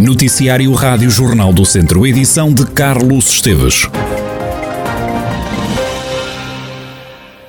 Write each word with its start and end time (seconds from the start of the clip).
Noticiário 0.00 0.72
Rádio 0.72 1.10
Jornal 1.10 1.52
do 1.52 1.62
Centro, 1.62 2.06
edição 2.06 2.54
de 2.54 2.64
Carlos 2.64 3.28
Esteves. 3.28 3.86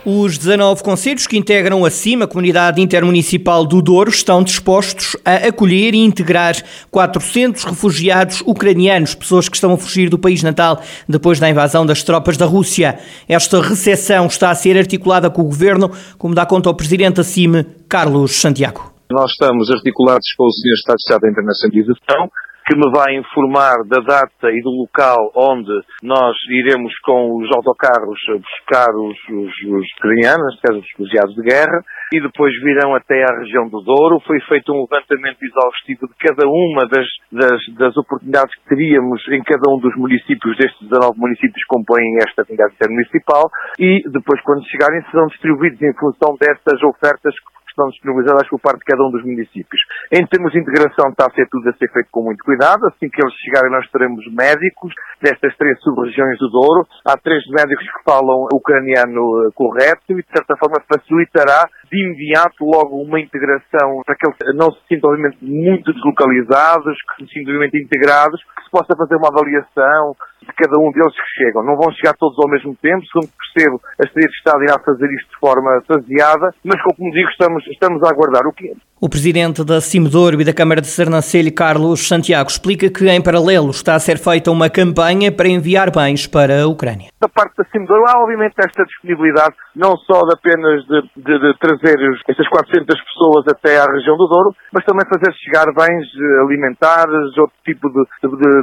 Os 0.05 0.38
19 0.38 0.83
conselhos 0.83 1.26
que 1.26 1.37
integram 1.37 1.85
a 1.85 1.90
CIMA, 1.90 2.26
a 2.26 2.28
Comunidade 2.28 2.81
Intermunicipal 2.81 3.65
do 3.65 3.81
Douro, 3.81 4.10
estão 4.10 4.44
dispostos 4.44 5.15
a 5.24 5.47
acolher 5.47 5.94
e 5.94 5.99
integrar 5.99 6.56
400 6.92 7.63
refugiados 7.63 8.42
ucranianos, 8.46 9.15
pessoas 9.15 9.47
que 9.47 9.56
estão 9.56 9.72
a 9.72 9.78
fugir 9.78 10.10
do 10.10 10.20
país 10.20 10.44
natal 10.44 10.81
depois 11.08 11.40
da 11.40 11.49
invasão 11.49 11.86
das 11.86 12.04
tropas 12.04 12.36
da 12.36 12.46
Rússia. 12.46 12.99
Esta 13.29 13.62
recepção 13.62 14.26
está 14.26 14.52
a 14.52 14.56
ser 14.56 14.78
articulada 14.78 15.29
com 15.29 15.42
o 15.42 15.46
Governo, 15.46 15.90
como 16.18 16.36
dá 16.36 16.45
conta 16.45 16.70
o 16.70 16.76
Presidente 16.76 17.16
da 17.16 17.23
CIMA, 17.23 17.66
Carlos 17.88 18.41
Santiago. 18.41 18.91
Nós 19.12 19.31
estamos 19.31 19.70
articulados 19.70 20.34
com 20.38 20.45
o 20.45 20.52
Sr. 20.52 20.73
Estado 20.73 20.95
de 20.95 21.03
Estado 21.03 21.21
da 21.21 21.29
Internacionalização, 21.29 22.31
que 22.71 22.77
me 22.77 22.89
vai 22.89 23.16
informar 23.20 23.84
da 23.84 23.99
data 23.99 24.48
e 24.48 24.61
do 24.63 24.71
local 24.71 25.30
onde 25.35 25.75
nós 26.02 26.38
iremos 26.48 26.97
com 27.03 27.35
os 27.35 27.52
autocarros 27.52 28.17
buscar 28.39 28.88
os, 28.95 29.17
os, 29.27 29.52
os 29.52 29.85
ucranianos, 29.99 30.55
os 30.55 30.88
refugiados 30.88 31.35
de 31.35 31.44
guerra, 31.44 31.84
e 32.13 32.21
depois 32.21 32.53
virão 32.63 32.95
até 32.95 33.23
à 33.23 33.39
região 33.39 33.67
do 33.67 33.81
Douro. 33.81 34.23
Foi 34.25 34.39
feito 34.47 34.71
um 34.71 34.88
levantamento 34.88 35.44
exaustivo 35.44 36.07
de 36.07 36.16
cada 36.16 36.47
uma 36.47 36.88
das, 36.88 37.07
das, 37.30 37.59
das 37.75 37.97
oportunidades 37.97 38.55
que 38.55 38.70
teríamos 38.70 39.19
em 39.27 39.44
cada 39.44 39.67
um 39.67 39.77
dos 39.77 39.95
municípios, 39.97 40.55
destes 40.55 40.88
19 40.88 41.19
municípios 41.19 41.59
que 41.59 41.75
compõem 41.75 42.23
esta 42.23 42.45
comunidade 42.45 42.75
intermunicipal, 42.75 43.52
e 43.80 43.99
depois, 44.08 44.39
quando 44.44 44.63
chegarem, 44.72 45.03
serão 45.11 45.27
distribuídos 45.27 45.81
em 45.81 45.94
função 45.99 46.38
dessas 46.39 46.81
ofertas 46.83 47.35
que 47.35 47.60
estão 47.71 47.89
disponibilizadas 47.89 48.48
por 48.48 48.59
parte 48.59 48.80
de 48.80 48.85
cada 48.85 49.03
um 49.03 49.11
dos 49.11 49.23
municípios. 49.23 49.81
Em 50.11 50.25
termos 50.27 50.52
de 50.52 50.59
integração 50.59 51.09
está 51.09 51.25
a 51.25 51.34
ser 51.34 51.48
tudo 51.49 51.70
a 51.70 51.73
ser 51.73 51.89
feito 51.91 52.09
com 52.11 52.23
muito 52.23 52.44
cuidado. 52.44 52.86
Assim 52.88 53.09
que 53.09 53.22
eles 53.22 53.33
chegarem 53.44 53.72
nós 53.72 53.89
teremos 53.89 54.23
médicos 54.31 54.94
destas 55.22 55.55
três 55.58 55.80
sub-regiões 55.81 56.38
do 56.39 56.49
Douro. 56.49 56.86
Há 57.05 57.17
três 57.17 57.44
médicos 57.47 57.83
que 57.83 58.03
falam 58.03 58.47
ucraniano 58.53 59.47
eh, 59.47 59.52
correto 59.55 60.11
e 60.11 60.16
de 60.16 60.31
certa 60.31 60.55
forma 60.58 60.81
facilitará 60.88 61.67
de 61.92 62.00
imediato 62.00 62.64
logo 62.64 63.02
uma 63.03 63.20
integração 63.20 64.02
para 64.06 64.16
que 64.16 64.25
eles 64.25 64.56
não 64.56 64.72
se 64.72 64.80
sintam 64.88 65.11
obviamente 65.11 65.44
muito 65.44 65.92
deslocalizados, 65.94 66.95
que 66.95 67.25
se 67.25 67.33
sintam 67.33 67.53
obviamente 67.53 67.83
integrados, 67.83 68.42
que 68.56 68.64
se 68.64 68.72
possa 68.72 68.95
fazer 68.95 69.16
uma 69.17 69.28
avaliação, 69.28 70.16
de 70.42 70.53
cada 70.53 70.80
um 70.80 70.92
deles 70.92 71.14
que 71.14 71.44
chegam. 71.44 71.64
Não 71.64 71.75
vão 71.75 71.92
chegar 71.92 72.14
todos 72.17 72.38
ao 72.39 72.50
mesmo 72.50 72.75
tempo, 72.81 73.03
segundo 73.06 73.30
percebo, 73.36 73.81
a 74.00 74.08
Secretaria 74.08 74.30
de 74.30 74.38
Estado 74.38 74.64
irá 74.64 74.80
fazer 74.80 75.09
isto 75.11 75.30
de 75.30 75.39
forma 75.39 75.83
faseada, 75.86 76.56
mas 76.64 76.81
como 76.81 77.11
digo, 77.11 77.30
estamos, 77.30 77.67
estamos 77.67 78.02
a 78.03 78.09
aguardar. 78.09 78.48
O, 78.48 78.53
que... 78.53 78.72
o 79.02 79.09
Presidente 79.09 79.66
da 79.66 79.81
Cimedoro 79.81 80.39
e 80.39 80.45
da 80.45 80.53
Câmara 80.53 80.80
de 80.80 80.85
Sernancelho, 80.85 81.52
Carlos 81.52 82.07
Santiago, 82.07 82.47
explica 82.47 82.85
que 82.85 83.09
em 83.09 83.17
paralelo 83.17 83.71
está 83.71 83.95
a 83.95 83.99
ser 83.99 84.21
feita 84.21 84.52
uma 84.52 84.69
campanha 84.69 85.31
para 85.31 85.49
enviar 85.49 85.89
bens 85.89 86.27
para 86.27 86.61
a 86.61 86.67
Ucrânia. 86.67 87.09
Da 87.19 87.27
parte 87.27 87.58
da 87.58 87.66
Cimedoro 87.73 88.05
há 88.05 88.21
obviamente 88.21 88.53
esta 88.61 88.85
disponibilidade, 88.85 89.55
não 89.75 89.97
só 90.05 90.21
de 90.21 90.38
apenas 90.38 90.85
de, 90.85 91.02
de, 91.17 91.33
de 91.33 91.58
trazer 91.58 91.97
estas 92.30 92.47
400 92.47 92.85
pessoas 92.85 93.45
até 93.49 93.81
à 93.81 93.89
região 93.89 94.16
do 94.16 94.27
Douro, 94.30 94.53
mas 94.71 94.85
também 94.85 95.02
fazer 95.09 95.33
chegar 95.33 95.65
bens 95.73 96.05
alimentares, 96.45 97.36
outro 97.41 97.58
tipo 97.65 97.89
de, 97.89 98.05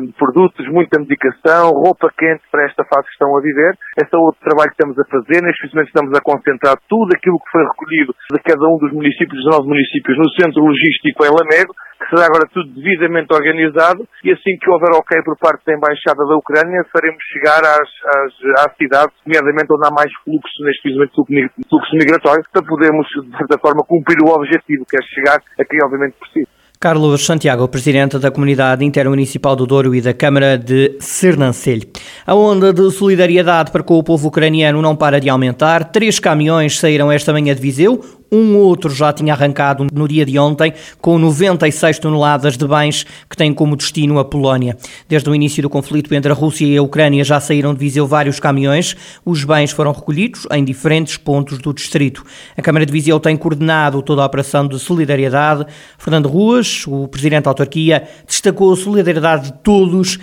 de 0.06 0.12
produtos, 0.12 0.62
muita 0.70 1.00
medicação, 1.00 1.75
roupa 1.75 2.14
quente 2.17 2.47
para 2.52 2.62
esta 2.62 2.84
fase 2.86 3.11
que 3.11 3.19
estão 3.19 3.36
a 3.36 3.42
viver. 3.42 3.75
Esse 3.98 4.14
é 4.14 4.19
outro 4.19 4.39
trabalho 4.47 4.70
que 4.70 4.78
estamos 4.78 4.98
a 4.98 5.05
fazer. 5.11 5.42
Neste 5.42 5.67
momento 5.75 5.91
estamos 5.91 6.14
a 6.14 6.23
concentrar 6.23 6.78
tudo 6.89 7.11
aquilo 7.11 7.42
que 7.42 7.50
foi 7.50 7.67
recolhido 7.67 8.14
de 8.30 8.39
cada 8.39 8.62
um 8.70 8.78
dos 8.78 8.92
municípios, 8.92 9.42
dos 9.42 9.50
nove 9.50 9.67
municípios, 9.67 10.14
no 10.17 10.28
centro 10.34 10.62
logístico 10.62 11.25
em 11.25 11.31
Lamego, 11.31 11.75
que 11.98 12.09
será 12.11 12.27
agora 12.27 12.48
tudo 12.53 12.69
devidamente 12.75 13.33
organizado 13.33 14.07
e 14.25 14.33
assim 14.33 14.57
que 14.61 14.70
houver 14.70 14.95
ok 14.95 15.23
por 15.23 15.37
parte 15.39 15.65
da 15.67 15.75
Embaixada 15.75 16.25
da 16.25 16.37
Ucrânia, 16.37 16.85
faremos 16.93 17.23
chegar 17.33 17.61
às, 17.65 17.91
às, 18.05 18.67
às 18.67 18.77
cidades, 18.77 19.14
nomeadamente 19.27 19.73
onde 19.73 19.86
há 19.86 19.91
mais 19.91 20.13
fluxo, 20.25 20.64
neste 20.64 20.91
momento 20.95 21.25
fluxo 21.69 21.92
migratório, 21.95 22.45
para 22.52 22.63
podermos, 22.63 23.07
de 23.08 23.36
certa 23.36 23.58
forma, 23.58 23.83
cumprir 23.85 24.19
o 24.23 24.30
objetivo, 24.30 24.85
que 24.89 24.97
é 24.97 25.02
chegar 25.02 25.39
a 25.58 25.64
quem 25.64 25.79
obviamente 25.85 26.17
precisa. 26.19 26.58
Carlos 26.81 27.27
Santiago, 27.27 27.67
presidente 27.67 28.20
da 28.20 28.31
Comunidade 28.31 28.85
Intermunicipal 28.85 29.57
do 29.57 29.67
Douro 29.67 29.97
e 29.97 30.01
da 30.01 30.14
Câmara 30.14 30.57
de 30.57 30.97
Sernancelho. 31.01 31.89
A 32.25 32.36
onda 32.36 32.73
de 32.73 32.89
solidariedade 32.92 33.73
para 33.73 33.83
com 33.83 33.98
o 33.98 34.05
povo 34.05 34.29
ucraniano 34.29 34.81
não 34.81 34.95
para 34.95 35.19
de 35.19 35.29
aumentar. 35.29 35.91
Três 35.91 36.20
caminhões 36.20 36.79
saíram 36.79 37.11
esta 37.11 37.33
manhã 37.33 37.52
de 37.52 37.61
Viseu, 37.61 38.01
um 38.30 38.56
outro 38.56 38.90
já 38.90 39.12
tinha 39.12 39.33
arrancado 39.33 39.86
no 39.92 40.06
dia 40.06 40.24
de 40.24 40.39
ontem, 40.39 40.72
com 41.00 41.18
96 41.18 41.98
toneladas 41.98 42.56
de 42.56 42.66
bens 42.66 43.05
que 43.28 43.36
têm 43.36 43.52
como 43.52 43.77
destino 43.77 44.18
a 44.18 44.24
Polónia. 44.24 44.77
Desde 45.08 45.28
o 45.28 45.34
início 45.34 45.62
do 45.62 45.70
conflito 45.70 46.14
entre 46.14 46.30
a 46.30 46.34
Rússia 46.34 46.66
e 46.66 46.77
a 46.77 46.83
Ucrânia 46.83 47.24
já 47.24 47.40
saíram 47.40 47.72
de 47.72 47.80
Viseu 47.80 48.06
vários 48.06 48.39
caminhões. 48.39 48.96
Os 49.24 49.44
bens 49.44 49.70
foram 49.70 49.92
recolhidos 49.92 50.46
em 50.50 50.64
diferentes 50.64 51.16
pontos 51.16 51.58
do 51.58 51.72
distrito. 51.72 52.24
A 52.56 52.62
Câmara 52.62 52.84
de 52.84 52.92
Viseu 52.92 53.18
tem 53.18 53.36
coordenado 53.36 54.02
toda 54.02 54.22
a 54.22 54.27
operação 54.27 54.66
de 54.66 54.78
solidariedade. 54.78 55.66
Fernando 55.98 56.28
Ruas, 56.28 56.84
o 56.86 57.08
presidente 57.08 57.45
da 57.45 57.50
autarquia, 57.50 58.08
destacou 58.27 58.72
a 58.72 58.77
solidariedade 58.77 59.46
de 59.46 59.52
todos 59.62 60.18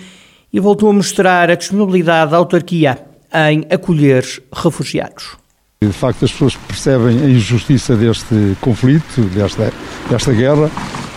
e 0.52 0.60
voltou 0.60 0.90
a 0.90 0.92
mostrar 0.92 1.50
a 1.50 1.54
disponibilidade 1.54 2.30
da 2.30 2.36
autarquia 2.36 2.98
em 3.50 3.66
acolher 3.70 4.24
refugiados. 4.52 5.45
De 5.84 5.92
facto, 5.92 6.24
as 6.24 6.32
pessoas 6.32 6.56
percebem 6.56 7.20
a 7.20 7.28
injustiça 7.28 7.94
deste 7.94 8.56
conflito, 8.62 9.20
desta, 9.34 9.70
desta 10.08 10.32
guerra, 10.32 10.70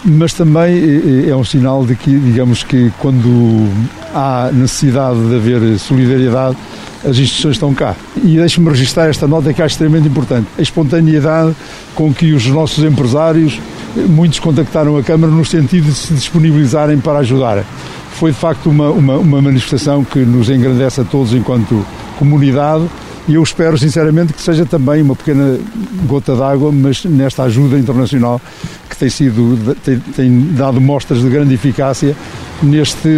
mas 0.04 0.34
também 0.34 0.76
eh, 0.76 1.28
eh, 1.28 1.30
é 1.30 1.36
um 1.36 1.46
sinal 1.46 1.86
de 1.86 1.96
que, 1.96 2.12
digamos 2.20 2.62
que, 2.62 2.92
quando 3.00 3.70
há 4.14 4.50
necessidade 4.52 5.18
de 5.30 5.36
haver 5.38 5.80
solidariedade, 5.80 6.58
as 7.06 7.18
instituições 7.18 7.56
estão 7.56 7.74
cá. 7.74 7.96
E 8.22 8.36
deixe-me 8.36 8.70
registrar 8.70 9.08
esta 9.08 9.26
nota 9.30 9.54
que 9.54 9.62
acho 9.62 9.76
extremamente 9.76 10.10
importante. 10.10 10.50
A 10.58 10.62
espontaneidade 10.62 11.56
com 11.96 12.14
que 12.14 12.34
os 12.34 12.46
nossos 12.48 12.84
empresários, 12.84 13.62
eh, 13.96 14.02
muitos 14.02 14.40
contactaram 14.40 14.98
a 14.98 15.04
Câmara 15.04 15.32
no 15.32 15.46
sentido 15.46 15.86
de 15.86 15.94
se 15.94 16.14
disponibilizarem 16.14 16.98
para 17.00 17.20
ajudar. 17.20 17.64
Foi, 18.12 18.34
de 18.34 18.38
facto, 18.38 18.70
uma, 18.70 18.90
uma, 18.90 19.18
uma 19.20 19.42
manifestação 19.42 20.04
que 20.04 20.20
nos 20.20 20.50
engrandece 20.50 21.00
a 21.00 21.06
todos 21.06 21.34
enquanto 21.34 21.86
comunidade 22.18 22.90
e 23.28 23.36
eu 23.36 23.44
espero 23.44 23.78
sinceramente 23.78 24.34
que 24.34 24.42
seja 24.42 24.66
também 24.66 25.02
uma 25.02 25.16
pequena 25.16 25.58
gota 26.06 26.36
d'água, 26.36 26.72
mas 26.72 27.06
nesta 27.06 27.44
ajuda 27.44 27.78
internacional 27.78 28.42
que 28.90 28.98
tem 28.98 29.10
sido 29.10 29.76
tem, 29.84 30.00
tem, 30.00 30.54
dado 30.54 30.82
mostras 30.82 31.22
de 31.22 31.30
grande 31.30 31.54
eficácia 31.54 32.16
neste 32.62 33.10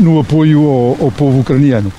no 0.00 0.18
apoio 0.20 0.60
ao, 0.66 1.04
ao 1.04 1.10
povo 1.10 1.40
ucraniano 1.40 1.92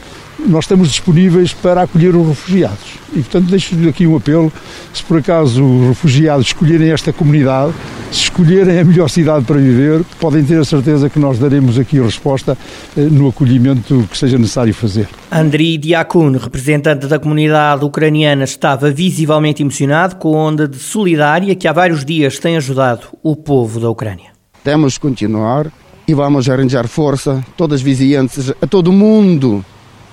nós 0.48 0.66
estamos 0.66 0.90
disponíveis 0.90 1.54
para 1.54 1.84
acolher 1.84 2.16
os 2.16 2.28
refugiados. 2.28 2.96
E, 3.12 3.20
portanto, 3.20 3.50
deixo-lhe 3.50 3.90
aqui 3.90 4.06
um 4.06 4.16
apelo: 4.16 4.52
se 4.94 5.04
por 5.04 5.18
acaso 5.18 5.64
os 5.64 5.88
refugiados 5.90 6.48
escolherem 6.48 6.92
esta 6.92 7.12
comunidade, 7.12 7.74
se 8.12 8.24
escolherem 8.24 8.80
a 8.80 8.84
melhor 8.84 9.10
cidade 9.10 9.46
para 9.46 9.58
viver, 9.58 10.04
podem 10.20 10.44
ter 10.44 10.60
a 10.60 10.66
certeza 10.66 11.10
que 11.10 11.20
nós 11.20 11.40
daremos 11.40 11.78
aqui 11.80 12.00
resposta 12.00 12.58
eh, 12.98 13.02
no 13.02 13.30
acolhimento 13.30 14.08
que 14.10 14.18
seja 14.18 14.38
necessário 14.38 14.74
fazer. 14.74 15.08
Andriy 15.32 15.78
Diakun, 15.78 16.38
representante 16.38 17.08
da 17.08 17.20
comunidade 17.20 17.84
ucraniana, 17.84 18.44
estava 18.44 18.92
visivelmente 18.92 19.62
emocionado 19.62 20.16
com 20.18 20.36
a 20.36 20.44
onda 20.46 20.68
de 20.68 20.78
solidária 20.78 21.56
que 21.56 21.68
há 21.68 21.74
vários 21.74 22.06
dias 22.06 22.40
tem 22.40 22.58
ajudado 22.58 23.08
o 23.24 23.36
povo 23.36 23.80
da 23.80 23.90
Ucrânia. 23.90 24.36
Temos 24.64 24.98
que 24.98 25.02
continuar 25.02 25.72
e 26.08 26.14
vamos 26.14 26.50
arranjar 26.50 26.88
força, 26.88 27.44
todas 27.58 27.80
as 27.80 27.82
vizinhanças, 27.82 28.54
a 28.62 28.68
todo 28.68 28.92
mundo 28.92 29.64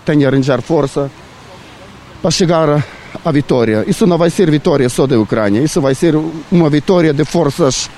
tem 0.04 0.18
que 0.18 0.24
arranjar 0.24 0.60
força 0.62 1.10
para 2.20 2.30
chegar 2.30 2.84
à 3.24 3.32
vitória. 3.32 3.84
Isso 3.86 4.06
não 4.06 4.18
vai 4.18 4.30
ser 4.30 4.50
vitória 4.50 4.88
só 4.88 5.06
da 5.06 5.18
Ucrânia, 5.18 5.60
isso 5.60 5.80
vai 5.80 5.94
ser 5.94 6.14
uma 6.50 6.70
vitória 6.70 7.12
de 7.12 7.24
forças 7.24 7.90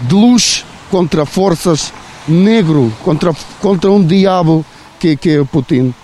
de 0.00 0.14
luz 0.14 0.64
contra 0.90 1.24
forças 1.24 1.92
negro, 2.28 2.92
contra, 3.02 3.34
contra 3.60 3.90
um 3.90 4.04
diabo 4.04 4.64
que, 4.98 5.16
que 5.16 5.30
é 5.30 5.44
Putin. 5.44 5.94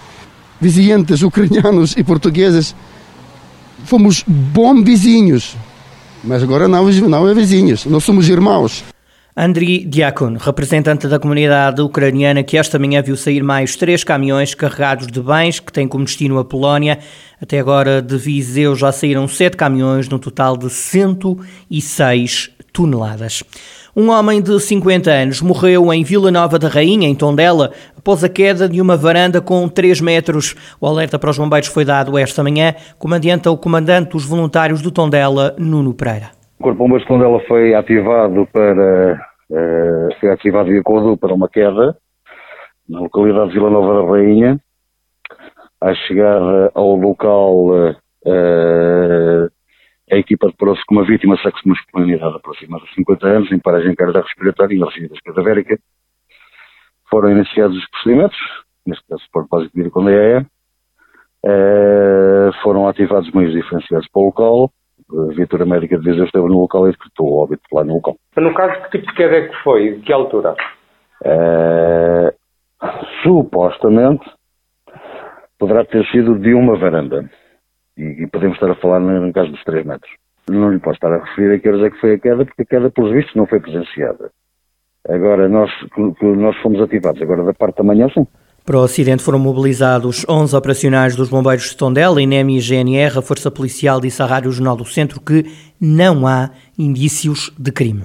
Vizinhantes 0.61 1.23
ucranianos 1.23 1.95
e 1.97 2.03
portugueses 2.03 2.75
fomos 3.85 4.25
bons 4.27 4.83
vizinhos, 4.83 5.56
mas 6.25 6.43
agora 6.43 6.67
não, 6.67 6.91
não 6.91 7.29
é 7.29 7.35
vizinhos, 7.35 7.85
nós 7.87 8.03
somos 8.03 8.29
irmãos. 8.29 8.83
Andriy 9.40 9.85
Diakon, 9.85 10.37
representante 10.37 11.06
da 11.06 11.17
comunidade 11.17 11.81
ucraniana, 11.81 12.43
que 12.43 12.58
esta 12.58 12.76
manhã 12.76 13.00
viu 13.00 13.17
sair 13.17 13.40
mais 13.40 13.76
três 13.76 14.02
caminhões 14.02 14.52
carregados 14.52 15.06
de 15.06 15.20
bens 15.20 15.61
que 15.61 15.73
têm 15.73 15.87
como 15.87 16.05
destino 16.05 16.40
a 16.40 16.44
Polónia. 16.44 16.99
Até 17.40 17.61
agora, 17.61 18.02
de 18.02 18.17
Viseu, 18.17 18.75
já 18.75 18.90
saíram 18.90 19.29
sete 19.29 19.56
caminhões, 19.56 20.08
no 20.08 20.19
total 20.19 20.56
de 20.56 20.69
106 20.69 22.50
toneladas. 22.73 23.44
Um 23.94 24.11
homem 24.11 24.43
de 24.43 24.58
50 24.58 25.08
anos 25.08 25.40
morreu 25.40 25.94
em 25.94 26.02
Vila 26.02 26.32
Nova 26.32 26.58
da 26.58 26.67
Rainha, 26.67 27.08
em 27.08 27.14
Tondela, 27.14 27.70
após 27.96 28.25
a 28.25 28.29
queda 28.29 28.69
de 28.69 28.81
uma 28.81 28.96
varanda 28.96 29.40
com 29.40 29.69
3 29.69 30.00
metros. 30.00 30.56
O 30.81 30.87
alerta 30.88 31.17
para 31.17 31.31
os 31.31 31.38
bombeiros 31.38 31.69
foi 31.69 31.85
dado 31.85 32.19
esta 32.19 32.43
manhã, 32.43 32.75
comandante 32.99 33.46
ao 33.46 33.56
comandante 33.56 34.11
dos 34.11 34.25
voluntários 34.25 34.82
do 34.82 34.90
Tondela, 34.90 35.55
Nuno 35.56 35.94
Pereira. 35.94 36.31
O 36.58 36.64
Corpo 36.64 36.79
Bombeiro 36.79 37.05
de 37.05 37.06
Tondela 37.06 37.40
foi 37.46 37.73
ativado 37.73 38.44
para 38.52 39.28
foi 40.21 40.31
ativado 40.31 40.69
via 40.69 40.83
Codu 40.83 41.17
para 41.17 41.35
uma 41.35 41.49
queda 41.49 41.97
na 42.89 43.00
localidade 43.00 43.49
de 43.49 43.55
Vila 43.55 43.71
Nova 43.71 44.03
da 44.03 44.11
Rainha. 44.11 44.61
À 45.81 45.95
chegada 45.95 46.73
ao 46.75 46.97
local, 46.97 47.69
uh, 47.69 49.50
a 50.11 50.17
equipa 50.17 50.49
deparou-se 50.49 50.85
com 50.87 50.95
uma 50.95 51.05
vítima 51.05 51.37
sexo 51.39 51.69
masculinidade 51.69 52.35
aproximada 52.35 52.85
de 52.85 52.95
50 52.95 53.27
anos, 53.27 53.53
em 53.53 53.59
paragem 53.59 53.95
cardiorrespiratória 53.95 54.75
e 54.75 54.79
residência 54.79 55.21
cadavérica. 55.25 55.79
Foram 57.11 57.31
iniciados 57.31 57.77
os 57.77 57.89
procedimentos, 57.91 58.39
neste 58.87 59.06
caso 59.06 59.23
por 59.33 59.47
de 59.73 59.91
com 59.91 60.05
DEA. 60.05 60.47
Uh, 61.45 62.53
foram 62.62 62.89
ativados 62.89 63.31
meios 63.33 63.53
diferenciados 63.53 64.09
para 64.09 64.21
o 64.21 64.27
local. 64.27 64.73
A 65.11 65.35
viatura 65.35 65.65
médica 65.65 65.97
de 65.97 66.05
Viseu 66.05 66.25
esteve 66.25 66.49
no 66.49 66.61
local 66.61 66.89
e 66.89 66.91
decretou 66.91 67.29
o 67.29 67.43
óbito 67.43 67.62
lá 67.73 67.85
no 67.85 67.95
local. 67.95 68.17
No 68.40 68.55
caso, 68.55 68.82
que 68.82 68.99
tipo 68.99 69.06
de 69.06 69.14
queda 69.14 69.37
é 69.37 69.49
que 69.49 69.62
foi? 69.62 69.94
De 69.94 70.02
que 70.02 70.12
altura? 70.12 70.55
Uh, 71.25 72.32
supostamente 73.23 74.25
poderá 75.58 75.85
ter 75.85 76.05
sido 76.06 76.38
de 76.38 76.55
uma 76.55 76.76
varanda. 76.76 77.29
E, 77.96 78.23
e, 78.23 78.26
podemos 78.29 78.56
estar 78.56 78.70
a 78.70 78.76
falar 78.76 79.00
no, 79.00 79.26
no 79.26 79.32
caso 79.32 79.50
dos 79.50 79.64
3 79.64 79.85
metros. 79.85 80.12
Não 80.49 80.70
lhe 80.70 80.79
posso 80.79 80.94
estar 80.94 81.12
a 81.12 81.25
referir 81.25 81.55
a 81.55 81.58
que 81.58 81.69
horas 81.69 81.82
é 81.82 81.90
que 81.90 82.00
foi 82.00 82.14
a 82.14 82.19
queda, 82.19 82.44
porque 82.44 82.62
a 82.62 82.67
queda, 82.67 82.90
pelos 82.90 83.12
vistos, 83.12 83.35
não 83.35 83.46
foi 83.46 83.61
presenciada. 83.61 84.31
Agora, 85.08 85.49
nós, 85.49 85.70
nós 86.20 86.56
fomos 86.58 86.81
ativados 86.81 87.20
agora 87.20 87.43
da 87.43 87.55
parte 87.55 87.79
da 87.79 87.85
manhã, 87.85 88.08
sim. 88.08 88.26
Para 88.69 88.81
o 88.81 88.82
acidente 88.82 89.23
foram 89.23 89.38
mobilizados 89.38 90.26
11 90.29 90.55
operacionais 90.55 91.17
dos 91.17 91.31
bombeiros 91.31 91.70
de 91.70 91.75
Tondela, 91.75 92.20
INEM 92.20 92.59
e 92.59 92.61
GNR. 92.61 93.19
A 93.19 93.23
Força 93.23 93.50
Policial 93.50 93.99
disse 93.99 94.23
à 94.23 94.26
Rádio 94.26 94.53
Jornal 94.53 94.76
do 94.76 94.85
Centro 94.85 95.23
que 95.23 95.47
não 95.81 96.26
há 96.26 96.50
indícios 96.79 97.50
de 97.59 97.73
crime. 97.73 98.05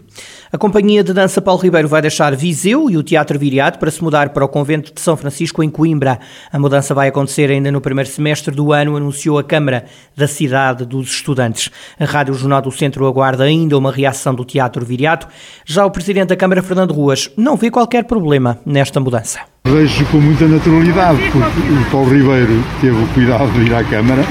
A 0.54 0.57
Companhia 0.57 1.04
de 1.04 1.12
Dança 1.12 1.42
Paulo 1.42 1.60
Ribeiro 1.60 1.89
vai 1.89 2.01
deixar 2.01 2.33
Viseu 2.33 2.89
e 2.89 2.95
o 2.95 3.04
Teatro 3.04 3.38
Viriato 3.38 3.77
para 3.77 3.92
se 3.92 4.01
mudar 4.01 4.30
para 4.30 4.45
o 4.45 4.48
Convento 4.48 4.94
de 4.94 5.01
São 5.01 5.18
Francisco, 5.18 5.62
em 5.62 5.69
Coimbra. 5.69 6.18
A 6.50 6.57
mudança 6.57 6.94
vai 6.94 7.09
acontecer 7.09 7.51
ainda 7.51 7.69
no 7.69 7.81
primeiro 7.81 8.09
semestre 8.09 8.56
do 8.56 8.71
ano, 8.71 8.95
anunciou 8.95 9.38
a 9.38 9.44
Câmara 9.44 9.83
da 10.16 10.30
Cidade 10.30 10.86
dos 10.86 11.09
Estudantes. 11.09 11.69
A 12.00 12.06
Rádio 12.06 12.36
Jornal 12.36 12.62
do 12.62 12.71
Centro 12.71 13.06
aguarda 13.06 13.44
ainda 13.44 13.77
uma 13.77 13.92
reação 13.92 14.33
do 14.33 14.45
Teatro 14.45 14.86
Viriato. 14.86 15.27
Já 15.66 15.86
o 15.86 15.92
Presidente 15.92 16.30
da 16.30 16.38
Câmara, 16.38 16.63
Fernando 16.63 16.94
Ruas, 16.94 17.30
não 17.36 17.57
vê 17.57 17.69
qualquer 17.69 18.06
problema 18.06 18.62
nesta 18.66 19.01
mudança. 19.01 19.53
Vejo 19.65 20.06
com 20.07 20.18
muita 20.18 20.45
naturalidade, 20.45 21.19
porque 21.31 21.71
o 21.71 21.86
Paulo 21.89 22.13
Ribeiro 22.13 22.62
teve 22.81 23.01
o 23.01 23.07
cuidado 23.13 23.50
de 23.54 23.62
ir 23.62 23.74
à 23.74 23.81
Câmara 23.81 24.21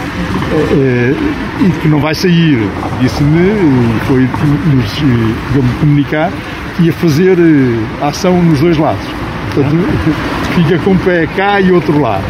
é, 0.72 1.14
e 1.58 1.70
que 1.80 1.88
não 1.88 2.00
vai 2.00 2.14
sair. 2.14 2.58
Disse-me, 3.00 3.50
foi 4.06 4.28
nos 4.74 4.94
digamos, 4.94 5.74
comunicar, 5.80 6.30
que 6.76 6.82
ia 6.82 6.92
fazer 6.92 7.38
ação 8.02 8.42
nos 8.42 8.60
dois 8.60 8.76
lados. 8.76 9.06
Portanto, 9.54 9.74
fica 10.54 10.78
com 10.80 10.90
um 10.90 10.98
pé 10.98 11.26
cá 11.34 11.62
e 11.62 11.72
outro 11.72 11.98
lá. 11.98 12.20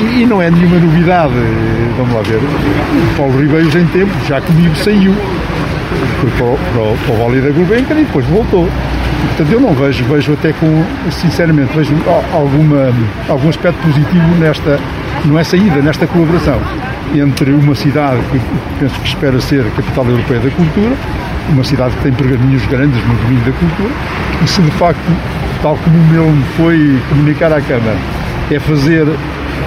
E, 0.00 0.22
e 0.22 0.26
não 0.26 0.42
é 0.42 0.50
nenhuma 0.50 0.80
novidade. 0.80 1.34
Vamos 1.96 2.12
lá 2.12 2.22
ver. 2.22 2.38
O 2.38 3.16
Paulo 3.16 3.40
Ribeiro, 3.40 3.78
em 3.78 3.86
tempo, 3.86 4.12
já 4.26 4.40
comigo 4.40 4.74
saiu. 4.74 5.14
Foi 6.20 6.30
para 6.32 6.46
o, 6.46 6.58
para 6.58 6.82
o, 6.82 6.98
para 7.06 7.14
o 7.14 7.18
Vale 7.18 7.40
da 7.40 7.50
Gulbenkian 7.50 8.00
e 8.00 8.04
depois 8.04 8.26
voltou. 8.26 8.68
Portanto, 9.28 9.52
eu 9.52 9.60
não 9.60 9.74
vejo, 9.74 10.04
vejo 10.04 10.32
até 10.32 10.52
com, 10.52 10.84
sinceramente, 11.10 11.74
vejo 11.76 11.94
alguma, 12.32 12.92
algum 13.28 13.48
aspecto 13.48 13.80
positivo 13.82 14.34
nesta, 14.38 14.78
não 15.24 15.38
é 15.38 15.44
saída, 15.44 15.80
nesta 15.80 16.06
colaboração 16.06 16.60
entre 17.14 17.52
uma 17.52 17.74
cidade 17.74 18.20
que 18.30 18.40
penso 18.78 18.98
que 19.00 19.08
espera 19.08 19.40
ser 19.40 19.66
a 19.66 19.70
capital 19.70 20.06
europeia 20.06 20.40
da 20.40 20.50
cultura, 20.50 20.96
uma 21.50 21.64
cidade 21.64 21.94
que 21.96 22.02
tem 22.02 22.12
pergaminhos 22.12 22.64
grandes 22.66 22.98
no 23.06 23.14
domínio 23.16 23.44
da 23.44 23.52
cultura, 23.52 23.90
e 24.42 24.48
se 24.48 24.62
de 24.62 24.70
facto, 24.72 25.00
tal 25.60 25.76
como 25.76 25.96
o 25.96 26.06
meu 26.08 26.26
foi 26.56 26.98
comunicar 27.08 27.52
à 27.52 27.60
Câmara, 27.60 27.96
é 28.50 28.58
fazer 28.58 29.06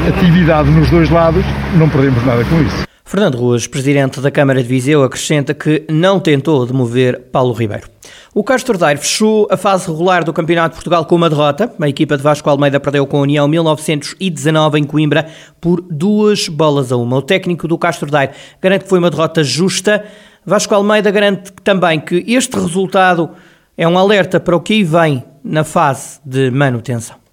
atividade 0.07 0.69
nos 0.72 0.90
dois 0.90 1.10
lados, 1.10 1.44
não 1.75 1.90
perdemos 1.90 2.24
nada 2.25 2.44
com 2.46 2.62
isso. 2.62 2.86
Fernando 3.04 3.36
Ruas, 3.36 3.68
presidente 3.68 4.19
da 4.19 4.31
Câmara 4.31 4.62
de 4.62 4.68
Viseu, 4.68 5.04
acrescenta 5.04 5.54
que 5.54 5.86
não 5.90 6.19
tentou 6.19 6.66
demover 6.66 7.22
Paulo 7.31 7.54
Ribeiro. 7.54 7.94
O 8.38 8.44
Castro 8.44 8.78
Daire 8.78 9.00
fechou 9.00 9.48
a 9.50 9.56
fase 9.56 9.90
regular 9.90 10.22
do 10.22 10.34
Campeonato 10.34 10.72
de 10.72 10.76
Portugal 10.76 11.06
com 11.06 11.16
uma 11.16 11.30
derrota. 11.30 11.74
A 11.80 11.88
equipa 11.88 12.18
de 12.18 12.22
Vasco 12.22 12.50
Almeida 12.50 12.82
perdeu 12.82 13.08
com 13.08 13.20
a 13.20 13.22
União 13.22 13.48
1919 13.48 14.78
em 14.78 14.84
Coimbra 14.84 15.30
por 15.62 15.82
duas 15.82 16.50
bolas 16.50 16.92
a 16.92 16.98
uma. 16.98 17.16
O 17.16 17.22
técnico 17.22 17.66
do 17.66 17.78
Castro 17.78 18.12
Daire 18.12 18.34
garante 18.62 18.84
que 18.84 18.90
foi 18.90 19.00
uma 19.00 19.10
derrota 19.10 19.42
justa. 19.42 20.04
Vasco 20.46 20.76
Almeida 20.76 21.10
garante 21.12 21.54
também 21.64 21.98
que 21.98 22.26
este 22.28 22.60
resultado 22.60 23.30
é 23.78 23.88
um 23.88 23.98
alerta 23.98 24.38
para 24.38 24.58
o 24.58 24.60
que 24.60 24.74
aí 24.74 24.84
vem 24.84 25.24
na 25.42 25.64
fase 25.64 26.20
de 26.26 26.52
manutenção. 26.52 27.25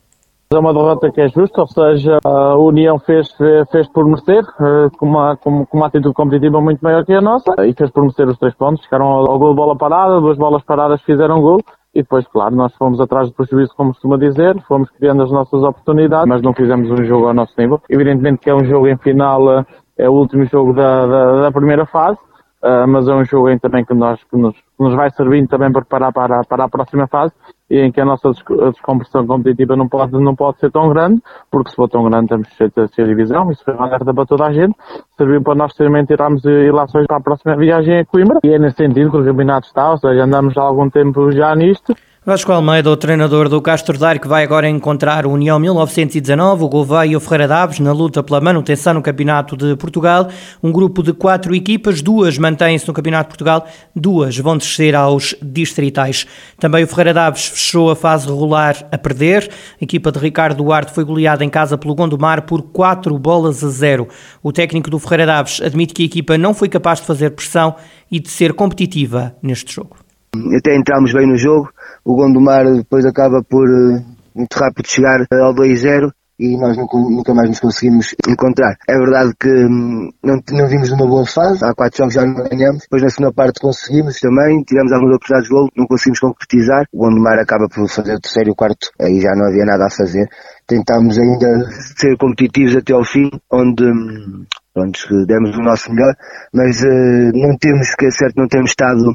É 0.52 0.58
uma 0.58 0.74
derrota 0.74 1.10
que 1.10 1.18
é 1.18 1.28
justa, 1.28 1.62
ou 1.62 1.66
seja, 1.66 2.18
a 2.22 2.56
União 2.58 2.98
fez, 2.98 3.26
fez 3.70 3.88
por 3.88 4.04
merecer, 4.04 4.44
eh, 4.60 4.90
com 4.98 5.06
uma, 5.06 5.34
com, 5.34 5.66
uma 5.72 5.86
atitude 5.86 6.14
competitiva 6.14 6.60
muito 6.60 6.80
maior 6.82 7.06
que 7.06 7.14
a 7.14 7.22
nossa, 7.22 7.54
e 7.66 7.72
fez 7.72 7.90
por 7.90 8.02
merecer 8.02 8.28
os 8.28 8.36
três 8.36 8.54
pontos. 8.54 8.84
Ficaram 8.84 9.06
ao, 9.06 9.30
ao 9.30 9.38
gol 9.38 9.54
bola 9.54 9.74
parada, 9.74 10.20
duas 10.20 10.36
bolas 10.36 10.62
paradas 10.62 11.00
fizeram 11.02 11.40
gol, 11.40 11.60
e 11.94 12.02
depois, 12.02 12.26
claro, 12.26 12.54
nós 12.54 12.74
fomos 12.76 13.00
atrás 13.00 13.30
do 13.30 13.34
prejuízo, 13.34 13.72
como 13.74 13.92
costuma 13.92 14.18
dizer, 14.18 14.60
fomos 14.68 14.90
criando 14.90 15.22
as 15.22 15.30
nossas 15.30 15.62
oportunidades, 15.62 16.28
mas 16.28 16.42
não 16.42 16.52
fizemos 16.52 16.90
um 16.90 17.02
jogo 17.02 17.28
ao 17.28 17.34
nosso 17.34 17.54
nível. 17.56 17.80
Evidentemente 17.88 18.40
que 18.40 18.50
é 18.50 18.54
um 18.54 18.64
jogo 18.66 18.88
em 18.88 18.98
final, 18.98 19.60
eh, 19.60 19.64
é 19.96 20.10
o 20.10 20.12
último 20.12 20.44
jogo 20.44 20.74
da, 20.74 21.06
da, 21.06 21.40
da 21.44 21.50
primeira 21.50 21.86
fase, 21.86 22.18
Uh, 22.62 22.86
mas 22.86 23.08
é 23.08 23.12
um 23.12 23.24
jogo 23.24 23.50
em 23.50 23.58
também 23.58 23.84
que, 23.84 23.92
nós, 23.92 24.22
que, 24.22 24.36
nos, 24.36 24.54
que 24.54 24.84
nos 24.84 24.94
vai 24.94 25.10
servindo 25.10 25.48
também 25.48 25.72
para 25.72 25.82
preparar 25.82 26.12
para, 26.12 26.44
para 26.44 26.64
a 26.64 26.68
próxima 26.68 27.08
fase 27.08 27.34
e 27.68 27.80
em 27.80 27.90
que 27.90 28.00
a 28.00 28.04
nossa 28.04 28.30
descompressão 28.30 29.26
competitiva 29.26 29.74
não 29.74 29.88
pode, 29.88 30.12
não 30.12 30.36
pode 30.36 30.60
ser 30.60 30.70
tão 30.70 30.88
grande, 30.88 31.20
porque 31.50 31.70
se 31.70 31.76
for 31.76 31.88
tão 31.88 32.04
grande 32.04 32.26
estamos 32.26 32.48
sujeitos 32.50 32.84
a 32.84 32.86
ser 32.88 33.08
divisão, 33.08 33.50
isso 33.50 33.64
foi 33.64 33.74
uma 33.74 33.86
alerta 33.86 34.14
para 34.14 34.26
toda 34.26 34.46
a 34.46 34.52
gente, 34.52 34.76
serviu 35.16 35.42
para 35.42 35.56
nós 35.56 35.74
também 35.74 36.04
tirarmos 36.04 36.44
ilações 36.44 37.06
para 37.06 37.16
a 37.16 37.20
próxima 37.20 37.56
viagem 37.56 37.98
a 37.98 38.04
Coimbra, 38.04 38.38
e 38.44 38.54
é 38.54 38.58
nesse 38.58 38.76
sentido 38.76 39.10
que 39.10 39.16
o 39.16 39.24
campeonato 39.24 39.66
está, 39.66 39.90
ou 39.90 39.98
seja, 39.98 40.22
andamos 40.22 40.56
há 40.56 40.62
algum 40.62 40.88
tempo 40.88 41.32
já 41.32 41.52
nisto, 41.56 41.94
Vasco 42.24 42.52
Almeida, 42.52 42.88
o 42.88 42.96
treinador 42.96 43.48
do 43.48 43.60
Castro 43.60 43.98
Daire, 43.98 44.20
que 44.20 44.28
vai 44.28 44.44
agora 44.44 44.68
encontrar 44.68 45.26
o 45.26 45.32
União 45.32 45.58
1919, 45.58 46.62
o 46.62 46.68
Gouveia 46.68 47.10
e 47.10 47.16
o 47.16 47.20
Ferreira 47.20 47.48
Daves 47.48 47.80
na 47.80 47.90
luta 47.90 48.22
pela 48.22 48.40
manutenção 48.40 48.94
no 48.94 49.02
Campeonato 49.02 49.56
de 49.56 49.74
Portugal. 49.74 50.28
Um 50.62 50.70
grupo 50.70 51.02
de 51.02 51.12
quatro 51.12 51.52
equipas, 51.52 52.00
duas 52.00 52.38
mantêm-se 52.38 52.86
no 52.86 52.94
Campeonato 52.94 53.24
de 53.24 53.30
Portugal, 53.30 53.66
duas 53.92 54.38
vão 54.38 54.56
descer 54.56 54.94
aos 54.94 55.34
distritais. 55.42 56.24
Também 56.60 56.84
o 56.84 56.86
Ferreira 56.86 57.12
Daves 57.12 57.48
fechou 57.48 57.90
a 57.90 57.96
fase 57.96 58.28
regular 58.28 58.76
a 58.92 58.96
perder. 58.96 59.50
A 59.80 59.82
equipa 59.82 60.12
de 60.12 60.20
Ricardo 60.20 60.58
Duarte 60.58 60.92
foi 60.92 61.02
goleada 61.02 61.44
em 61.44 61.50
casa 61.50 61.76
pelo 61.76 61.96
Gondomar 61.96 62.42
por 62.42 62.62
quatro 62.62 63.18
bolas 63.18 63.64
a 63.64 63.68
zero. 63.68 64.06
O 64.40 64.52
técnico 64.52 64.88
do 64.88 65.00
Ferreira 65.00 65.26
Daves 65.26 65.60
admite 65.60 65.92
que 65.92 66.04
a 66.04 66.06
equipa 66.06 66.38
não 66.38 66.54
foi 66.54 66.68
capaz 66.68 67.00
de 67.00 67.06
fazer 67.06 67.30
pressão 67.30 67.74
e 68.08 68.20
de 68.20 68.28
ser 68.28 68.52
competitiva 68.52 69.34
neste 69.42 69.74
jogo. 69.74 70.01
Até 70.34 70.74
entramos 70.74 71.12
bem 71.12 71.26
no 71.26 71.36
jogo, 71.36 71.68
o 72.02 72.16
Gondomar 72.16 72.64
depois 72.64 73.04
acaba 73.04 73.42
por 73.42 73.68
eh, 73.68 74.02
muito 74.34 74.54
rápido 74.54 74.88
chegar 74.88 75.26
eh, 75.30 75.38
ao 75.38 75.54
2-0 75.54 76.10
e 76.40 76.56
nós 76.56 76.74
nunca 76.74 77.34
mais 77.34 77.50
nos 77.50 77.60
conseguimos 77.60 78.14
encontrar. 78.26 78.74
É 78.88 78.94
verdade 78.94 79.34
que 79.38 79.50
hum, 79.50 80.10
não, 80.24 80.40
não 80.52 80.66
vimos 80.68 80.88
numa 80.88 81.06
boa 81.06 81.26
fase, 81.26 81.62
há 81.62 81.74
quatro 81.74 81.98
jogos 81.98 82.14
já 82.14 82.24
não 82.24 82.48
ganhamos, 82.48 82.80
depois 82.80 83.02
na 83.02 83.10
segunda 83.10 83.30
parte 83.34 83.60
conseguimos 83.60 84.18
também, 84.20 84.62
tivemos 84.62 84.90
algumas 84.90 85.16
oportunidades 85.16 85.48
de 85.50 85.54
gol, 85.54 85.68
não 85.76 85.86
conseguimos 85.86 86.20
concretizar, 86.20 86.86
o 86.94 86.98
Gondomar 86.98 87.38
acaba 87.38 87.68
por 87.68 87.86
fazer 87.90 88.14
o 88.14 88.20
terceiro 88.20 88.48
e 88.48 88.52
o 88.52 88.56
quarto, 88.56 88.88
aí 89.02 89.20
já 89.20 89.34
não 89.36 89.48
havia 89.48 89.66
nada 89.66 89.84
a 89.84 89.90
fazer. 89.90 90.26
Tentámos 90.66 91.18
ainda 91.18 91.68
ser 91.94 92.16
competitivos 92.16 92.76
até 92.76 92.94
ao 92.94 93.04
fim, 93.04 93.28
onde 93.52 93.84
hum, 93.84 94.46
pronto, 94.72 95.26
demos 95.26 95.54
o 95.58 95.62
nosso 95.62 95.92
melhor, 95.92 96.14
mas 96.54 96.82
uh, 96.82 97.30
não 97.34 97.54
temos, 97.58 97.94
que 97.94 98.06
é 98.06 98.10
certo, 98.10 98.36
não 98.38 98.48
temos 98.48 98.70
estado 98.70 99.14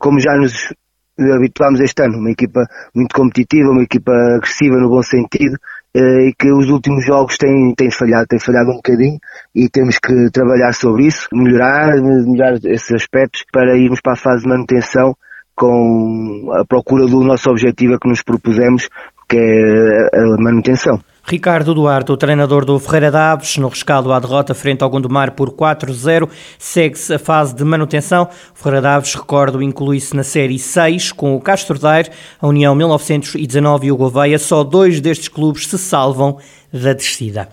como 0.00 0.20
já 0.20 0.36
nos 0.36 0.72
habituámos 1.18 1.80
este 1.80 2.02
ano, 2.02 2.18
uma 2.18 2.30
equipa 2.30 2.66
muito 2.94 3.14
competitiva, 3.14 3.70
uma 3.70 3.82
equipa 3.82 4.12
agressiva 4.36 4.76
no 4.76 4.88
bom 4.88 5.02
sentido, 5.02 5.56
eh, 5.94 6.28
e 6.28 6.34
que 6.34 6.52
os 6.52 6.68
últimos 6.68 7.06
jogos 7.06 7.38
têm, 7.38 7.74
têm 7.74 7.90
falhado, 7.90 8.26
têm 8.26 8.38
falhado 8.38 8.70
um 8.70 8.76
bocadinho 8.76 9.18
e 9.54 9.68
temos 9.70 9.98
que 9.98 10.30
trabalhar 10.30 10.74
sobre 10.74 11.06
isso, 11.06 11.26
melhorar, 11.32 11.96
melhorar 12.02 12.58
esses 12.64 12.92
aspectos 12.92 13.44
para 13.50 13.76
irmos 13.78 14.00
para 14.02 14.12
a 14.12 14.16
fase 14.16 14.42
de 14.42 14.48
manutenção 14.48 15.16
com 15.54 16.50
a 16.52 16.66
procura 16.66 17.06
do 17.06 17.24
nosso 17.24 17.48
objetivo 17.48 17.98
que 17.98 18.08
nos 18.08 18.22
propusemos, 18.22 18.90
que 19.26 19.38
é 19.38 20.18
a 20.18 20.36
manutenção. 20.38 21.00
Ricardo 21.28 21.74
Duarte, 21.74 22.12
o 22.12 22.16
treinador 22.16 22.64
do 22.64 22.78
Ferreira 22.78 23.10
Daves, 23.10 23.56
no 23.58 23.66
rescaldo 23.66 24.12
à 24.12 24.20
derrota 24.20 24.54
frente 24.54 24.84
ao 24.84 24.88
Gondomar 24.88 25.32
por 25.32 25.50
4-0, 25.50 26.28
segue-se 26.56 27.14
a 27.14 27.18
fase 27.18 27.52
de 27.52 27.64
manutenção. 27.64 28.28
O 28.54 28.56
Ferreira 28.56 28.82
Daves, 28.82 29.12
recordo, 29.12 29.60
inclui-se 29.60 30.14
na 30.14 30.22
Série 30.22 30.56
6 30.56 31.10
com 31.10 31.34
o 31.34 31.40
Castro 31.40 31.80
Daire, 31.80 32.10
a 32.40 32.46
União 32.46 32.76
1919 32.76 33.88
e 33.88 33.90
o 33.90 33.96
Gouveia. 33.96 34.38
Só 34.38 34.62
dois 34.62 35.00
destes 35.00 35.26
clubes 35.26 35.66
se 35.66 35.76
salvam 35.76 36.38
da 36.72 36.92
descida. 36.92 37.48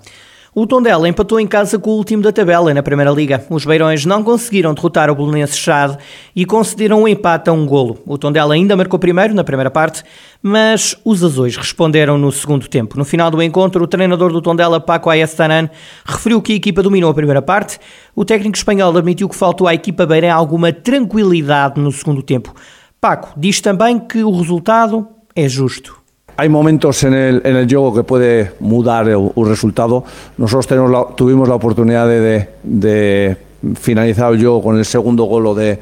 O 0.55 0.67
Tondela 0.67 1.09
empatou 1.09 1.39
em 1.39 1.47
casa 1.47 1.79
com 1.79 1.89
o 1.89 1.95
último 1.95 2.21
da 2.21 2.31
tabela 2.31 2.71
na 2.75 2.83
Primeira 2.83 3.09
Liga. 3.09 3.43
Os 3.49 3.65
Beirões 3.65 4.05
não 4.05 4.23
conseguiram 4.23 4.71
derrotar 4.75 5.09
o 5.09 5.15
Bolonense 5.15 5.57
Chade 5.57 5.97
e 6.35 6.45
concederam 6.45 7.01
um 7.01 7.07
empate 7.07 7.49
a 7.49 7.53
um 7.53 7.65
golo. 7.65 7.97
O 8.05 8.19
Tondela 8.19 8.53
ainda 8.53 8.75
marcou 8.75 8.99
primeiro 8.99 9.33
na 9.33 9.43
primeira 9.43 9.71
parte, 9.71 10.03
mas 10.43 10.95
os 11.03 11.23
azuis 11.23 11.57
responderam 11.57 12.19
no 12.19 12.31
segundo 12.31 12.67
tempo. 12.67 12.99
No 12.99 13.03
final 13.03 13.31
do 13.31 13.41
encontro, 13.41 13.83
o 13.83 13.87
treinador 13.87 14.31
do 14.31 14.43
Tondela, 14.43 14.79
Paco 14.79 15.09
Ayestanan, 15.09 15.71
referiu 16.05 16.39
que 16.39 16.53
a 16.53 16.55
equipa 16.57 16.83
dominou 16.83 17.09
a 17.09 17.15
primeira 17.15 17.41
parte. 17.41 17.79
O 18.15 18.23
técnico 18.23 18.55
espanhol 18.55 18.95
admitiu 18.95 19.27
que 19.27 19.35
faltou 19.35 19.67
à 19.67 19.73
equipa 19.73 20.05
beirã 20.05 20.35
alguma 20.35 20.71
tranquilidade 20.71 21.81
no 21.81 21.91
segundo 21.91 22.21
tempo. 22.21 22.53
Paco 23.01 23.33
diz 23.35 23.59
também 23.59 23.97
que 23.97 24.23
o 24.23 24.29
resultado 24.29 25.07
é 25.35 25.49
justo. 25.49 26.02
Hay 26.35 26.49
momentos 26.49 27.03
en 27.03 27.13
el, 27.13 27.41
en 27.45 27.55
el 27.55 27.67
juego 27.67 27.93
que 27.93 28.03
puede 28.03 28.53
mudar 28.59 29.07
el 29.07 29.31
resultado. 29.35 30.03
Nosotros 30.37 30.67
tuvimos 31.15 31.47
la 31.47 31.55
oportunidad 31.55 32.07
de, 32.07 32.19
de, 32.19 32.49
de, 32.63 33.37
finalizar 33.75 34.33
el 34.33 34.39
juego 34.39 34.61
con 34.61 34.77
el 34.77 34.85
segundo 34.85 35.25
gol 35.25 35.55
de, 35.55 35.79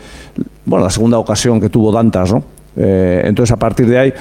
bueno, 0.65 0.85
la 0.85 0.91
segunda 0.91 1.17
ocasión 1.17 1.59
que 1.59 1.69
tuvo 1.69 1.91
Dantas, 1.91 2.33
¿no? 2.33 2.43
Eh, 2.75 3.23
entonces 3.25 3.51
a 3.51 3.57
partir 3.57 3.85
de 3.85 3.97
ahí, 3.97 4.13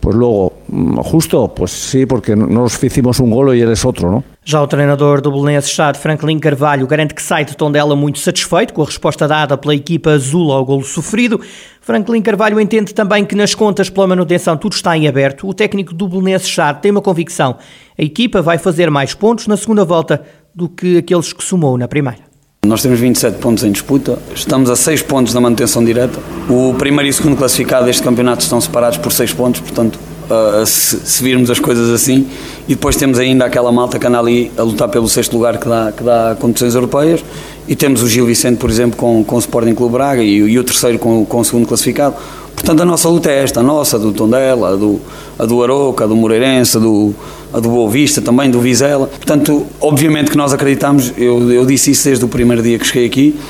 pues 0.00 0.16
luego, 0.16 0.54
mm, 0.68 0.96
justo, 1.00 1.48
pues 1.54 1.70
sí, 1.70 2.06
porque 2.06 2.34
nos 2.34 2.82
hicimos 2.82 3.20
un 3.20 3.30
golo 3.30 3.54
e 3.54 3.60
eles 3.60 3.84
outro, 3.84 4.10
não? 4.10 4.24
Já 4.42 4.62
o 4.62 4.66
treinador 4.66 5.20
do 5.20 5.30
Belenense 5.30 5.68
Chade, 5.68 5.98
Franklin 5.98 6.38
Carvalho, 6.38 6.86
garante 6.86 7.14
que 7.14 7.22
sai 7.22 7.44
de 7.44 7.54
Tondela 7.54 7.94
muito 7.94 8.18
satisfeito 8.18 8.72
com 8.72 8.82
a 8.82 8.86
resposta 8.86 9.28
dada 9.28 9.56
pela 9.58 9.74
equipa 9.74 10.10
azul 10.12 10.50
ao 10.50 10.64
golo 10.64 10.82
sofrido. 10.82 11.38
Franklin 11.82 12.22
Carvalho 12.22 12.58
entende 12.58 12.94
também 12.94 13.24
que 13.24 13.34
nas 13.34 13.54
contas 13.54 13.90
pela 13.90 14.06
manutenção 14.06 14.56
tudo 14.56 14.72
está 14.72 14.96
em 14.96 15.06
aberto. 15.06 15.46
O 15.46 15.52
técnico 15.52 15.92
do 15.92 16.08
Belenense 16.08 16.48
Chade 16.48 16.80
tem 16.80 16.90
uma 16.90 17.02
convicção. 17.02 17.56
A 17.98 18.02
equipa 18.02 18.40
vai 18.40 18.56
fazer 18.56 18.90
mais 18.90 19.12
pontos 19.12 19.46
na 19.46 19.58
segunda 19.58 19.84
volta 19.84 20.22
do 20.54 20.68
que 20.68 20.96
aqueles 20.96 21.34
que 21.34 21.44
somou 21.44 21.76
na 21.76 21.86
primeira. 21.86 22.29
Nós 22.66 22.82
temos 22.82 23.00
27 23.00 23.38
pontos 23.38 23.64
em 23.64 23.72
disputa, 23.72 24.18
estamos 24.34 24.68
a 24.68 24.76
6 24.76 25.00
pontos 25.02 25.32
da 25.32 25.40
manutenção 25.40 25.82
direta. 25.82 26.20
O 26.46 26.74
primeiro 26.74 27.06
e 27.06 27.10
o 27.10 27.14
segundo 27.14 27.34
classificado 27.34 27.86
deste 27.86 28.02
campeonato 28.02 28.42
estão 28.42 28.60
separados 28.60 28.98
por 28.98 29.10
6 29.10 29.32
pontos, 29.32 29.62
portanto, 29.62 29.98
uh, 30.30 30.66
se, 30.66 31.00
se, 31.00 31.24
virmos 31.24 31.50
as 31.50 31.58
coisas 31.58 31.88
assim. 31.88 32.28
E 32.68 32.74
depois 32.74 32.96
temos 32.96 33.18
ainda 33.18 33.46
aquela 33.46 33.72
malta 33.72 33.98
que 33.98 34.06
anda 34.06 34.18
ali 34.18 34.52
a 34.58 34.62
lutar 34.62 34.90
pelo 34.90 35.08
sexto 35.08 35.32
lugar 35.32 35.56
que 35.56 35.66
dá, 35.66 35.90
que 35.90 36.04
dá 36.04 36.36
competições 36.38 36.74
europeias. 36.74 37.24
E 37.66 37.74
temos 37.74 38.02
o 38.02 38.08
Gil 38.08 38.26
Vicente, 38.26 38.58
por 38.58 38.68
exemplo, 38.68 38.94
com, 38.94 39.24
com 39.24 39.36
o 39.36 39.38
Sporting 39.38 39.74
Clube 39.74 39.94
Braga 39.94 40.22
e, 40.22 40.36
e 40.36 40.58
o 40.58 40.62
terceiro 40.62 40.98
com, 40.98 41.24
com 41.24 41.40
o 41.40 41.44
segundo 41.44 41.66
classificado. 41.66 42.14
Portanto, 42.60 42.82
a 42.82 42.84
nossa 42.84 43.08
luta 43.08 43.30
é 43.30 43.42
esta, 43.42 43.60
a 43.60 43.62
nossa, 43.62 43.96
a 43.96 43.98
do 43.98 44.12
Tondela, 44.12 44.74
a 44.74 44.76
do, 44.76 45.00
a 45.38 45.46
do 45.46 45.62
Aroca, 45.62 46.04
a 46.04 46.06
do 46.06 46.14
Moreirense, 46.14 46.76
a 46.76 46.80
do, 46.80 47.14
a 47.54 47.58
do 47.58 47.70
Boa 47.70 47.90
Vista, 47.90 48.20
também 48.20 48.50
do 48.50 48.60
Vizela. 48.60 49.06
Portanto, 49.06 49.66
obviamente 49.80 50.30
que 50.30 50.36
nós 50.36 50.52
acreditamos, 50.52 51.10
eu, 51.16 51.50
eu 51.50 51.64
disse 51.64 51.90
isso 51.90 52.04
desde 52.04 52.22
o 52.22 52.28
primeiro 52.28 52.62
dia 52.62 52.78
que 52.78 52.86
cheguei 52.86 53.06
aqui, 53.06 53.40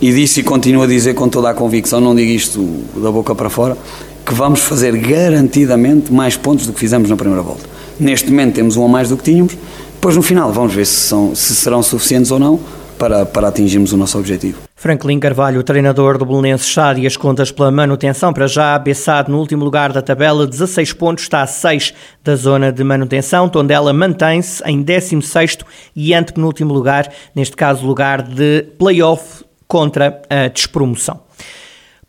e 0.00 0.12
disse 0.12 0.38
e 0.38 0.42
continuo 0.44 0.84
a 0.84 0.86
dizer 0.86 1.14
com 1.14 1.28
toda 1.28 1.50
a 1.50 1.54
convicção, 1.54 2.00
não 2.00 2.14
digo 2.14 2.30
isto 2.30 2.64
da 2.94 3.10
boca 3.10 3.34
para 3.34 3.50
fora, 3.50 3.76
que 4.24 4.32
vamos 4.32 4.60
fazer 4.60 4.96
garantidamente 4.96 6.12
mais 6.12 6.36
pontos 6.36 6.64
do 6.64 6.72
que 6.72 6.78
fizemos 6.78 7.10
na 7.10 7.16
primeira 7.16 7.42
volta. 7.42 7.64
Neste 7.98 8.30
momento 8.30 8.54
temos 8.54 8.76
um 8.76 8.84
a 8.84 8.88
mais 8.88 9.08
do 9.08 9.16
que 9.16 9.24
tínhamos, 9.24 9.56
depois 9.94 10.14
no 10.14 10.22
final 10.22 10.52
vamos 10.52 10.72
ver 10.72 10.86
se, 10.86 10.94
são, 10.94 11.34
se 11.34 11.56
serão 11.56 11.82
suficientes 11.82 12.30
ou 12.30 12.38
não 12.38 12.60
para, 13.00 13.24
para 13.24 13.48
atingirmos 13.48 13.94
o 13.94 13.96
nosso 13.96 14.18
objetivo. 14.18 14.58
Franklin 14.76 15.18
Carvalho, 15.18 15.62
treinador 15.62 16.18
do 16.18 16.26
Belenense 16.26 16.66
Chade 16.66 17.00
e 17.00 17.06
as 17.06 17.16
contas 17.16 17.50
pela 17.50 17.70
manutenção 17.70 18.30
para 18.30 18.46
já, 18.46 18.78
Bessade 18.78 19.30
no 19.30 19.38
último 19.38 19.64
lugar 19.64 19.90
da 19.90 20.02
tabela, 20.02 20.46
16 20.46 20.92
pontos, 20.92 21.24
está 21.24 21.40
a 21.40 21.46
6 21.46 21.94
da 22.22 22.36
zona 22.36 22.70
de 22.70 22.84
manutenção, 22.84 23.48
Tondela 23.48 23.92
mantém-se 23.94 24.62
em 24.66 24.84
16º 24.84 25.64
e 25.96 26.12
antepenúltimo 26.12 26.74
lugar, 26.74 27.10
neste 27.34 27.56
caso 27.56 27.86
lugar 27.86 28.20
de 28.20 28.62
play-off 28.78 29.44
contra 29.66 30.20
a 30.28 30.48
despromoção. 30.48 31.29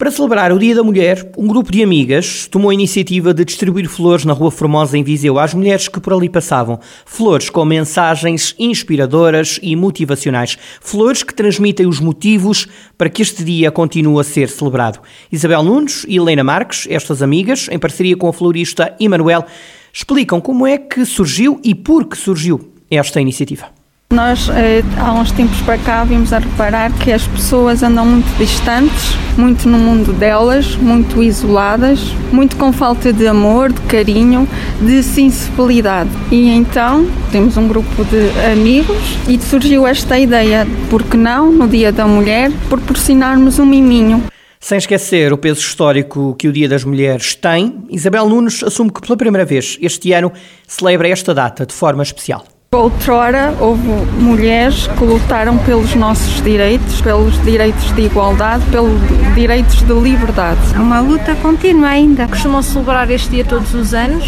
Para 0.01 0.09
celebrar 0.09 0.51
o 0.51 0.57
Dia 0.57 0.73
da 0.73 0.81
Mulher, 0.81 1.31
um 1.37 1.45
grupo 1.45 1.71
de 1.71 1.83
amigas 1.83 2.47
tomou 2.47 2.71
a 2.71 2.73
iniciativa 2.73 3.35
de 3.35 3.45
distribuir 3.45 3.87
flores 3.87 4.25
na 4.25 4.33
Rua 4.33 4.49
Formosa, 4.49 4.97
em 4.97 5.03
Viseu, 5.03 5.37
às 5.37 5.53
mulheres 5.53 5.87
que 5.87 5.99
por 5.99 6.11
ali 6.11 6.27
passavam. 6.27 6.79
Flores 7.05 7.51
com 7.51 7.63
mensagens 7.63 8.55
inspiradoras 8.57 9.59
e 9.61 9.75
motivacionais. 9.75 10.57
Flores 10.81 11.21
que 11.21 11.35
transmitem 11.35 11.85
os 11.85 11.99
motivos 11.99 12.67
para 12.97 13.09
que 13.09 13.21
este 13.21 13.43
dia 13.43 13.69
continue 13.69 14.19
a 14.19 14.23
ser 14.23 14.49
celebrado. 14.49 15.01
Isabel 15.31 15.61
Nunes 15.61 16.03
e 16.07 16.17
Helena 16.17 16.43
Marques, 16.43 16.87
estas 16.89 17.21
amigas, 17.21 17.69
em 17.71 17.77
parceria 17.77 18.17
com 18.17 18.27
a 18.27 18.33
florista 18.33 18.95
Emanuel, 18.99 19.45
explicam 19.93 20.41
como 20.41 20.65
é 20.65 20.79
que 20.79 21.05
surgiu 21.05 21.61
e 21.63 21.75
por 21.75 22.07
que 22.07 22.17
surgiu 22.17 22.73
esta 22.89 23.21
iniciativa. 23.21 23.80
Nós, 24.11 24.49
eh, 24.49 24.83
há 24.97 25.13
uns 25.13 25.31
tempos 25.31 25.61
para 25.61 25.77
cá, 25.77 26.03
vimos 26.03 26.33
a 26.33 26.39
reparar 26.39 26.91
que 26.91 27.13
as 27.13 27.25
pessoas 27.25 27.81
andam 27.81 28.05
muito 28.05 28.27
distantes, 28.37 29.15
muito 29.37 29.69
no 29.69 29.77
mundo 29.77 30.11
delas, 30.11 30.75
muito 30.75 31.23
isoladas, 31.23 32.13
muito 32.29 32.57
com 32.57 32.73
falta 32.73 33.13
de 33.13 33.25
amor, 33.25 33.71
de 33.71 33.79
carinho, 33.81 34.45
de 34.81 35.01
sensibilidade. 35.01 36.09
E 36.29 36.49
então 36.49 37.07
temos 37.31 37.55
um 37.55 37.69
grupo 37.69 38.03
de 38.03 38.51
amigos 38.51 39.17
e 39.29 39.39
surgiu 39.39 39.87
esta 39.87 40.19
ideia, 40.19 40.67
por 40.89 41.03
que 41.03 41.15
não, 41.15 41.49
no 41.49 41.65
Dia 41.65 41.93
da 41.93 42.05
Mulher, 42.05 42.51
proporcionarmos 42.67 43.59
um 43.59 43.65
miminho. 43.65 44.21
Sem 44.59 44.77
esquecer 44.77 45.31
o 45.31 45.37
peso 45.37 45.61
histórico 45.61 46.35
que 46.37 46.49
o 46.49 46.51
Dia 46.51 46.67
das 46.67 46.83
Mulheres 46.83 47.33
tem, 47.33 47.85
Isabel 47.89 48.27
Nunes 48.27 48.61
assume 48.61 48.91
que 48.91 48.99
pela 48.99 49.15
primeira 49.15 49.45
vez 49.45 49.77
este 49.81 50.11
ano 50.11 50.33
celebra 50.67 51.07
esta 51.07 51.33
data 51.33 51.65
de 51.65 51.73
forma 51.73 52.03
especial. 52.03 52.45
Outrora 52.73 53.53
houve 53.59 53.85
mulheres 54.17 54.87
que 54.87 55.03
lutaram 55.03 55.57
pelos 55.57 55.93
nossos 55.93 56.41
direitos, 56.41 57.01
pelos 57.01 57.37
direitos 57.43 57.93
de 57.93 58.03
igualdade, 58.03 58.63
pelos 58.71 58.97
direitos 59.35 59.81
de 59.81 59.91
liberdade. 59.91 60.57
É 60.73 60.79
uma 60.79 61.01
luta 61.01 61.35
contínua 61.35 61.89
ainda. 61.89 62.29
Costumam 62.29 62.61
celebrar 62.61 63.11
este 63.11 63.31
dia 63.31 63.43
todos 63.43 63.73
os 63.73 63.93
anos? 63.93 64.25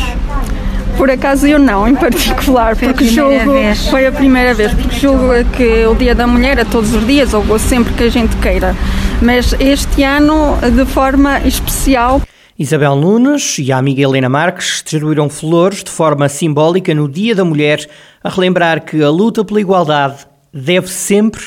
Por 0.98 1.10
acaso 1.10 1.48
eu 1.48 1.58
não, 1.58 1.88
em 1.88 1.96
particular, 1.96 2.76
foi 2.76 2.90
porque 2.90 3.06
julgo 3.06 3.54
vez. 3.54 3.88
foi 3.88 4.08
a 4.08 4.12
primeira 4.12 4.54
vez, 4.54 4.74
porque 4.74 5.00
julgo 5.00 5.30
que 5.56 5.86
o 5.86 5.96
Dia 5.96 6.14
da 6.14 6.28
Mulher 6.28 6.60
é 6.60 6.66
todos 6.66 6.94
os 6.94 7.08
dias 7.08 7.34
ou 7.34 7.58
sempre 7.58 7.94
que 7.94 8.04
a 8.04 8.10
gente 8.10 8.36
queira. 8.36 8.76
Mas 9.22 9.56
este 9.58 10.04
ano 10.04 10.58
de 10.70 10.84
forma 10.84 11.40
especial. 11.46 12.22
Isabel 12.58 12.96
Nunes 12.96 13.58
e 13.58 13.72
a 13.72 13.78
amiga 13.78 14.04
Helena 14.04 14.30
Marques 14.30 14.84
distribuíram 14.84 15.28
flores 15.28 15.84
de 15.84 15.90
forma 15.90 16.30
simbólica 16.30 16.94
no 16.94 17.10
Dia 17.10 17.34
da 17.34 17.44
Mulher, 17.44 17.90
a 18.24 18.30
relembrar 18.30 18.86
que 18.86 19.02
a 19.02 19.10
luta 19.10 19.44
pela 19.44 19.60
igualdade 19.60 20.28
deve 20.54 20.88
sempre 20.88 21.42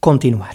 continuar. 0.00 0.54